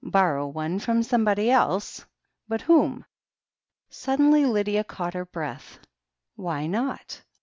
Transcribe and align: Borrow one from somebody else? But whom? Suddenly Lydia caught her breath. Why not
Borrow 0.03 0.47
one 0.47 0.79
from 0.79 1.03
somebody 1.03 1.51
else? 1.51 2.03
But 2.47 2.61
whom? 2.61 3.05
Suddenly 3.91 4.45
Lydia 4.47 4.83
caught 4.83 5.13
her 5.13 5.25
breath. 5.25 5.77
Why 6.35 6.65
not 6.65 7.21